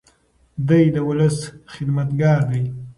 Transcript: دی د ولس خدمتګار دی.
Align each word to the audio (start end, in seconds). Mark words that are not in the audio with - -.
دی 0.67 0.83
د 0.93 0.95
ولس 1.07 1.37
خدمتګار 1.73 2.39
دی. 2.49 2.61